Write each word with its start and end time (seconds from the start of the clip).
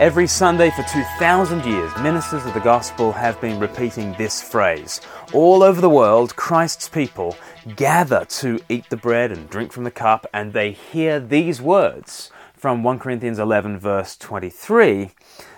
Every 0.00 0.28
Sunday 0.28 0.70
for 0.70 0.84
2,000 0.84 1.64
years, 1.64 1.90
ministers 1.96 2.46
of 2.46 2.54
the 2.54 2.60
gospel 2.60 3.10
have 3.10 3.40
been 3.40 3.58
repeating 3.58 4.12
this 4.12 4.40
phrase. 4.40 5.00
All 5.32 5.64
over 5.64 5.80
the 5.80 5.90
world, 5.90 6.36
Christ's 6.36 6.88
people 6.88 7.36
gather 7.74 8.24
to 8.26 8.60
eat 8.68 8.88
the 8.90 8.96
bread 8.96 9.32
and 9.32 9.50
drink 9.50 9.72
from 9.72 9.82
the 9.82 9.90
cup, 9.90 10.24
and 10.32 10.52
they 10.52 10.70
hear 10.70 11.18
these 11.18 11.60
words 11.60 12.30
from 12.54 12.84
1 12.84 13.00
Corinthians 13.00 13.40
11, 13.40 13.80
verse 13.80 14.16
23. 14.16 15.10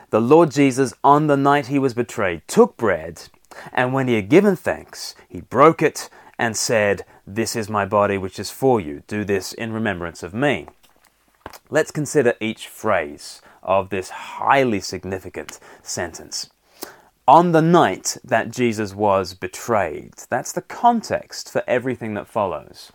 The 0.09 0.23
Lord 0.23 0.51
Jesus, 0.51 0.95
on 1.05 1.27
the 1.27 1.37
night 1.37 1.67
he 1.67 1.79
was 1.79 1.93
betrayed, 1.93 2.41
took 2.49 2.79
bread, 2.79 3.29
and 3.75 3.93
when 3.93 4.09
he 4.09 4.15
had 4.15 4.31
given 4.31 4.57
thanks, 4.57 5.15
he 5.29 5.43
broke 5.43 5.83
it 5.83 6.09
and 6.39 6.57
said, 6.57 7.05
This 7.27 7.55
is 7.55 7.69
my 7.69 7.85
body, 7.85 8.17
which 8.17 8.39
is 8.39 8.51
for 8.51 8.81
you. 8.81 9.03
Do 9.07 9.23
this 9.23 9.53
in 9.53 9.75
remembrance 9.75 10.23
of 10.23 10.33
me. 10.33 10.67
Let's 11.69 11.91
consider 11.91 12.33
each 12.41 12.69
phrase 12.69 13.43
of 13.63 13.91
this 13.91 14.11
highly 14.11 14.81
significant 14.81 15.59
sentence. 15.83 16.51
On 17.29 17.53
the 17.53 17.63
night 17.63 18.17
that 18.25 18.51
Jesus 18.51 18.93
was 18.95 19.35
betrayed. 19.35 20.15
That's 20.29 20.51
the 20.51 20.63
context 20.63 21.49
for 21.51 21.63
everything 21.67 22.15
that 22.15 22.27
follows. 22.27 22.91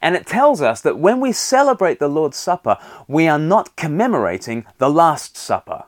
And 0.00 0.14
it 0.14 0.26
tells 0.26 0.62
us 0.62 0.80
that 0.82 0.98
when 0.98 1.18
we 1.18 1.32
celebrate 1.32 1.98
the 1.98 2.08
Lord's 2.08 2.36
Supper, 2.36 2.76
we 3.08 3.26
are 3.26 3.38
not 3.38 3.74
commemorating 3.74 4.64
the 4.78 4.90
Last 4.90 5.36
Supper. 5.36 5.84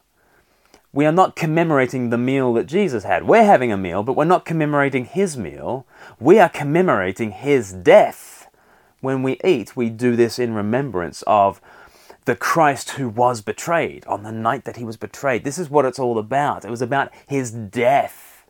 We 0.93 1.07
are 1.07 1.13
not 1.13 1.37
commemorating 1.37 2.11
the 2.11 2.19
meal 2.19 2.53
that 2.55 2.67
Jesus 2.67 3.05
had. 3.05 3.27
We're 3.27 3.45
having 3.45 3.73
a 3.73 3.79
meal, 3.79 4.03
but 4.03 4.15
we're 4.15 4.25
not 4.25 4.45
commemorating 4.45 5.05
his 5.05 5.37
meal. 5.37 5.87
We 6.19 6.39
are 6.39 6.51
commemorating 6.51 7.31
his 7.31 7.73
death. 7.73 8.49
When 9.01 9.23
we 9.23 9.39
eat, 9.45 9.77
we 9.77 9.89
do 9.89 10.17
this 10.17 10.39
in 10.39 10.55
remembrance 10.55 11.23
of 11.27 11.61
the 12.25 12.37
Christ 12.37 12.91
who 12.91 13.09
was 13.09 13.41
betrayed 13.41 14.07
on 14.07 14.23
the 14.23 14.33
night 14.33 14.65
that 14.65 14.77
he 14.77 14.85
was 14.85 14.97
betrayed. 14.97 15.45
This 15.45 15.59
is 15.59 15.69
what 15.69 15.85
it's 15.85 15.99
all 15.99 16.19
about. 16.19 16.65
It 16.65 16.71
was 16.71 16.83
about 16.83 17.11
his 17.27 17.51
death. 17.51 18.47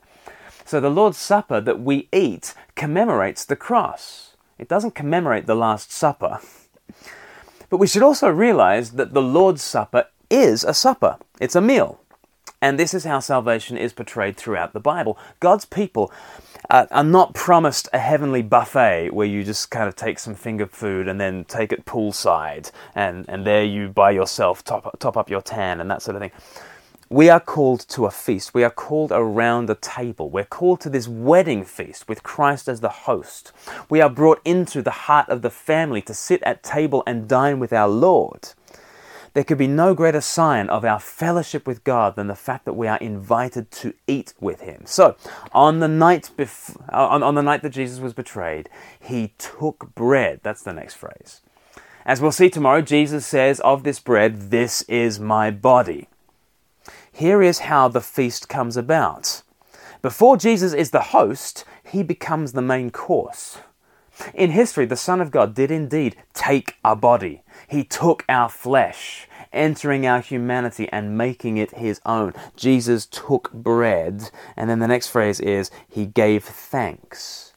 So 0.65 0.81
the 0.81 0.91
Lord's 0.91 1.19
Supper 1.19 1.61
that 1.61 1.81
we 1.81 2.09
eat 2.12 2.55
commemorates 2.75 3.45
the 3.45 3.56
cross. 3.56 4.37
It 4.59 4.69
doesn't 4.69 4.95
commemorate 4.95 5.47
the 5.47 5.55
Last 5.55 5.91
Supper. 5.91 6.41
But 7.70 7.78
we 7.78 7.87
should 7.87 8.03
also 8.03 8.28
realize 8.28 8.93
that 8.93 9.15
the 9.15 9.23
Lord's 9.23 9.62
Supper 9.62 10.06
is 10.28 10.65
a 10.65 10.75
supper, 10.75 11.17
it's 11.41 11.56
a 11.56 11.61
meal. 11.61 12.02
And 12.63 12.79
this 12.79 12.95
is 12.95 13.03
how 13.03 13.19
salvation 13.19 13.77
is 13.77 13.93
portrayed 13.93 14.37
throughout 14.37 14.73
the 14.73 14.79
Bible. 14.79 15.19
God's 15.41 15.65
people 15.65 16.13
uh, 16.71 16.87
are 16.93 17.03
not 17.03 17.35
promised 17.35 17.89
a 17.93 17.99
heavenly 17.99 18.41
buffet 18.41 19.11
where 19.11 19.27
you 19.27 19.43
just 19.43 19.73
kind 19.73 19.89
of 19.89 19.97
take 19.97 20.21
some 20.21 20.37
finger 20.37 20.69
food 20.69 21.09
and 21.09 21.21
then 21.21 21.45
take 21.45 21.73
it 21.73 21.85
poolside 21.85 22.71
and, 22.95 23.29
and 23.29 23.45
there 23.45 23.65
you 23.65 23.89
by 23.89 24.13
yourself 24.13 24.63
top, 24.63 24.97
top 25.01 25.17
up 25.17 25.29
your 25.29 25.43
tan 25.43 25.81
and 25.81 25.91
that 25.91 26.03
sort 26.03 26.15
of 26.15 26.23
thing. 26.23 26.31
We 27.11 27.29
are 27.29 27.41
called 27.41 27.81
to 27.89 28.07
a 28.07 28.13
feast. 28.13 28.55
We 28.55 28.63
are 28.63 28.71
called 28.71 29.11
around 29.11 29.69
a 29.69 29.75
table. 29.75 30.31
We're 30.31 30.45
called 30.45 30.81
to 30.83 30.89
this 30.89 31.09
wedding 31.09 31.65
feast 31.65 32.09
with 32.09 32.23
Christ 32.23 32.69
as 32.69 32.81
the 32.81 32.89
host. 32.89 33.53
We 33.91 34.01
are 34.01 34.09
brought 34.09 34.41
into 34.45 34.83
the 34.83 34.93
heart 34.93 35.29
of 35.29 35.43
the 35.43 35.51
family 35.51 36.01
to 36.03 36.15
sit 36.15 36.43
at 36.45 36.63
table 36.63 37.03
and 37.09 37.29
dine 37.29 37.59
with 37.59 37.73
our 37.73 37.89
Lord. 37.89 38.51
There 39.34 39.44
could 39.44 39.58
be 39.58 39.66
no 39.66 39.94
greater 39.94 40.20
sign 40.20 40.69
of 40.69 40.84
our 40.84 41.00
fellowship 41.00 41.66
with 41.66 41.84
God 41.84 42.16
than 42.16 42.27
the 42.27 42.34
fact 42.34 42.66
that 42.66 42.75
we 42.75 42.86
are 42.86 42.98
invited 42.98 43.70
to 43.70 43.94
eat 44.06 44.34
with 44.41 44.61
Him. 44.61 44.83
So, 44.84 45.16
on 45.52 45.80
the 45.80 45.88
night 45.88 46.30
bef- 46.36 46.77
on, 46.92 47.22
on 47.22 47.34
the 47.34 47.42
night 47.42 47.62
that 47.62 47.70
Jesus 47.70 47.98
was 47.98 48.12
betrayed, 48.12 48.69
He 49.00 49.33
took 49.38 49.94
bread. 49.94 50.41
That's 50.42 50.62
the 50.62 50.75
next 50.75 50.94
phrase. 50.94 51.41
As 52.05 52.20
we'll 52.20 52.33
see 52.33 52.50
tomorrow, 52.50 52.82
Jesus 52.82 53.25
says 53.25 53.60
of 53.60 53.84
this 53.84 54.00
bread, 54.00 54.50
"This 54.50 54.82
is 54.82 55.19
my 55.19 55.50
body." 55.50 56.09
Here 57.10 57.42
is 57.42 57.60
how 57.60 57.88
the 57.88 58.00
feast 58.00 58.48
comes 58.48 58.76
about. 58.76 59.42
Before 60.03 60.37
Jesus 60.37 60.72
is 60.72 60.91
the 60.91 61.00
host, 61.00 61.65
he 61.84 62.03
becomes 62.03 62.53
the 62.53 62.62
main 62.62 62.91
course. 62.91 63.59
In 64.34 64.50
history, 64.50 64.87
the 64.87 64.97
Son 64.97 65.21
of 65.21 65.31
God 65.31 65.55
did 65.55 65.71
indeed 65.71 66.16
take 66.34 66.77
a 66.84 66.97
body. 66.97 67.43
He 67.69 67.84
took 67.84 68.25
our 68.28 68.49
flesh, 68.49 69.28
entering 69.53 70.06
our 70.06 70.21
humanity 70.21 70.88
and 70.91 71.16
making 71.16 71.56
it 71.56 71.77
his 71.77 72.00
own. 72.05 72.34
Jesus 72.56 73.06
took 73.06 73.53
bread, 73.53 74.31
and 74.56 74.69
then 74.69 74.78
the 74.78 74.88
next 74.88 75.09
phrase 75.09 75.41
is, 75.41 75.71
He 75.88 76.06
gave 76.06 76.44
thanks. 76.44 77.53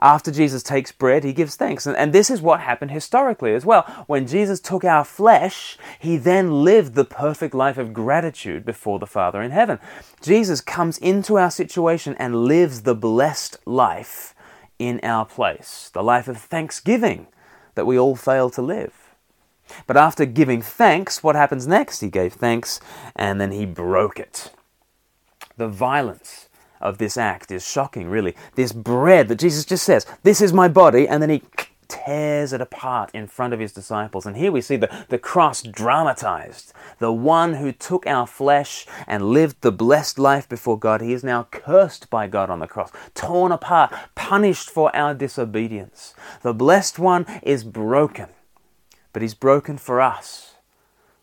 After 0.00 0.30
Jesus 0.30 0.62
takes 0.62 0.92
bread, 0.92 1.24
he 1.24 1.32
gives 1.32 1.56
thanks. 1.56 1.86
And, 1.86 1.96
and, 1.96 2.12
this 2.12 2.28
is 2.28 2.42
what 2.42 2.60
happened 2.60 2.90
historically 2.90 3.54
as 3.54 3.64
well. 3.64 3.82
When 4.06 4.26
Jesus 4.26 4.60
took 4.60 4.84
our 4.84 5.04
flesh, 5.04 5.78
he 5.98 6.18
then 6.18 6.62
lived 6.62 6.94
the 6.94 7.06
perfect 7.06 7.54
life 7.54 7.78
of 7.78 7.94
gratitude 7.94 8.66
before 8.66 8.98
the 8.98 9.06
Father 9.06 9.40
in 9.40 9.50
heaven. 9.50 9.78
Jesus 10.20 10.60
comes 10.60 10.98
into 10.98 11.38
our 11.38 11.50
situation 11.50 12.14
and 12.18 12.44
lives 12.44 12.82
the 12.82 12.94
blessed 12.94 13.56
life 13.64 14.34
in 14.78 15.00
our 15.02 15.24
place, 15.24 15.90
the 15.92 16.02
life 16.02 16.28
of 16.28 16.38
thanksgiving 16.38 17.28
that 17.74 17.86
we 17.86 17.98
all 17.98 18.16
fail 18.16 18.50
to 18.50 18.62
live. 18.62 19.14
But 19.86 19.96
after 19.96 20.24
giving 20.24 20.62
thanks, 20.62 21.22
what 21.22 21.36
happens 21.36 21.66
next? 21.66 22.00
He 22.00 22.08
gave 22.08 22.34
thanks 22.34 22.80
and 23.16 23.40
then 23.40 23.50
he 23.50 23.66
broke 23.66 24.18
it. 24.18 24.52
The 25.56 25.68
violence 25.68 26.48
of 26.80 26.98
this 26.98 27.16
act 27.16 27.50
is 27.50 27.66
shocking, 27.66 28.08
really. 28.08 28.36
This 28.56 28.72
bread 28.72 29.28
that 29.28 29.38
Jesus 29.38 29.64
just 29.64 29.84
says, 29.84 30.06
This 30.22 30.40
is 30.40 30.52
my 30.52 30.68
body, 30.68 31.08
and 31.08 31.22
then 31.22 31.30
he 31.30 31.42
tears 32.04 32.52
it 32.52 32.60
apart 32.60 33.10
in 33.14 33.26
front 33.26 33.54
of 33.54 33.60
his 33.60 33.72
disciples. 33.72 34.26
And 34.26 34.36
here 34.36 34.52
we 34.52 34.60
see 34.60 34.76
the, 34.76 35.04
the 35.08 35.18
cross 35.18 35.62
dramatized. 35.62 36.72
The 36.98 37.12
one 37.12 37.54
who 37.54 37.72
took 37.72 38.06
our 38.06 38.26
flesh 38.26 38.86
and 39.06 39.30
lived 39.30 39.60
the 39.60 39.72
blessed 39.72 40.18
life 40.18 40.48
before 40.48 40.78
God, 40.78 41.00
he 41.00 41.12
is 41.12 41.24
now 41.24 41.48
cursed 41.50 42.10
by 42.10 42.26
God 42.26 42.50
on 42.50 42.58
the 42.58 42.66
cross, 42.66 42.90
torn 43.14 43.52
apart, 43.52 43.94
punished 44.14 44.70
for 44.70 44.94
our 44.94 45.14
disobedience. 45.14 46.14
The 46.42 46.54
blessed 46.54 46.98
one 46.98 47.26
is 47.42 47.64
broken, 47.64 48.28
but 49.12 49.22
he's 49.22 49.34
broken 49.34 49.78
for 49.78 50.00
us. 50.00 50.54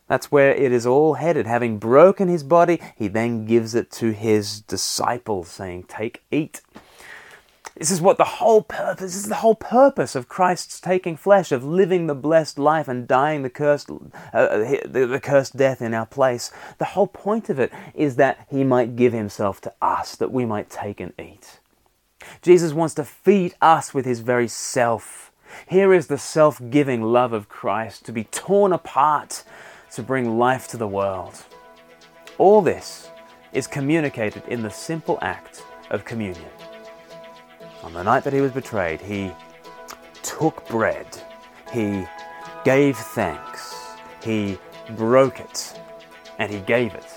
That's 0.07 0.31
where 0.31 0.53
it 0.53 0.73
is 0.73 0.85
all 0.85 1.13
headed. 1.13 1.47
Having 1.47 1.77
broken 1.77 2.27
his 2.27 2.43
body, 2.43 2.81
he 2.97 3.07
then 3.07 3.45
gives 3.45 3.75
it 3.75 3.89
to 3.91 4.11
his 4.11 4.59
disciples, 4.59 5.47
saying, 5.47 5.85
Take, 5.87 6.23
eat. 6.31 6.61
This 7.77 7.89
is 7.89 8.01
what 8.01 8.17
the 8.17 8.25
whole 8.25 8.61
purpose, 8.61 9.13
this 9.13 9.23
is 9.23 9.29
the 9.29 9.35
whole 9.35 9.55
purpose 9.55 10.13
of 10.13 10.27
Christ's 10.27 10.79
taking 10.81 11.15
flesh, 11.15 11.51
of 11.51 11.63
living 11.63 12.07
the 12.07 12.15
blessed 12.15 12.59
life 12.59 12.87
and 12.87 13.07
dying 13.07 13.43
the 13.43 13.49
cursed, 13.49 13.89
uh, 13.89 14.37
uh 14.37 14.77
the, 14.85 15.07
the 15.07 15.19
cursed 15.19 15.55
death 15.55 15.81
in 15.81 15.93
our 15.93 16.05
place. 16.05 16.51
The 16.79 16.85
whole 16.85 17.07
point 17.07 17.49
of 17.49 17.59
it 17.59 17.71
is 17.93 18.17
that 18.17 18.45
he 18.49 18.63
might 18.63 18.97
give 18.97 19.13
himself 19.13 19.61
to 19.61 19.73
us, 19.81 20.15
that 20.17 20.31
we 20.31 20.45
might 20.45 20.69
take 20.69 20.99
and 20.99 21.13
eat. 21.17 21.59
Jesus 22.41 22.73
wants 22.73 22.93
to 22.95 23.05
feed 23.05 23.55
us 23.61 23.93
with 23.93 24.05
his 24.05 24.19
very 24.19 24.47
self. 24.47 25.31
Here 25.67 25.93
is 25.93 26.07
the 26.07 26.17
self 26.17 26.61
giving 26.69 27.01
love 27.01 27.31
of 27.31 27.49
Christ 27.49 28.05
to 28.05 28.11
be 28.11 28.25
torn 28.25 28.73
apart 28.73 29.43
to 29.93 30.03
bring 30.03 30.37
life 30.37 30.67
to 30.69 30.77
the 30.77 30.87
world. 30.87 31.43
All 32.37 32.61
this 32.61 33.09
is 33.53 33.67
communicated 33.67 34.43
in 34.47 34.61
the 34.61 34.69
simple 34.69 35.19
act 35.21 35.63
of 35.89 36.05
communion. 36.05 36.49
On 37.83 37.93
the 37.93 38.03
night 38.03 38.23
that 38.23 38.33
he 38.33 38.41
was 38.41 38.51
betrayed, 38.51 39.01
he 39.01 39.31
took 40.21 40.67
bread, 40.67 41.07
he 41.71 42.05
gave 42.63 42.95
thanks, 42.95 43.75
he 44.23 44.57
broke 44.91 45.39
it, 45.39 45.79
and 46.37 46.51
he 46.51 46.59
gave 46.59 46.93
it 46.93 47.07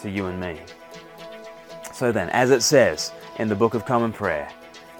to 0.00 0.10
you 0.10 0.26
and 0.26 0.38
me. 0.38 0.60
So 1.94 2.12
then, 2.12 2.28
as 2.30 2.50
it 2.50 2.62
says 2.62 3.12
in 3.38 3.48
the 3.48 3.54
Book 3.54 3.74
of 3.74 3.86
Common 3.86 4.12
Prayer, 4.12 4.48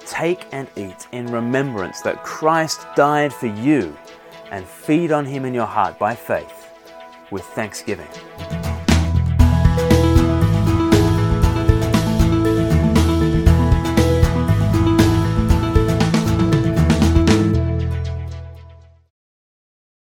take 0.07 0.47
and 0.53 0.69
eat 0.77 1.07
in 1.13 1.27
remembrance 1.27 2.01
that 2.01 2.23
Christ 2.25 2.87
died 2.97 3.33
for 3.33 3.47
you, 3.47 3.97
and 4.51 4.67
feed 4.67 5.13
on 5.13 5.25
him 5.25 5.45
in 5.45 5.55
your 5.55 5.67
heart 5.67 5.99
by 5.99 6.15
faith 6.15 6.69
with 7.31 7.45
thanksgiving. 7.45 8.09